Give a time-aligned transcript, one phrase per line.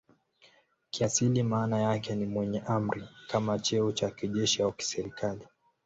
[0.89, 5.47] Kiasili maana yake ni "mwenye amri" kama cheo cha kijeshi au kiserikali.